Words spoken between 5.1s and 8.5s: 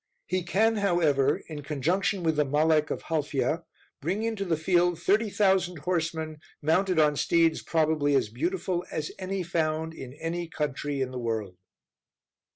thousand horsemen, mounted on steeds probably as